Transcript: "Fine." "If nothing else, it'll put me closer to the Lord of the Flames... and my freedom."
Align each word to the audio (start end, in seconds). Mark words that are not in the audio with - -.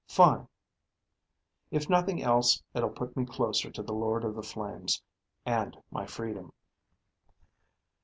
"Fine." 0.07 0.47
"If 1.69 1.87
nothing 1.87 2.23
else, 2.23 2.63
it'll 2.73 2.89
put 2.89 3.15
me 3.15 3.23
closer 3.23 3.69
to 3.69 3.83
the 3.83 3.93
Lord 3.93 4.23
of 4.25 4.33
the 4.33 4.41
Flames... 4.41 5.03
and 5.45 5.77
my 5.91 6.07
freedom." 6.07 6.53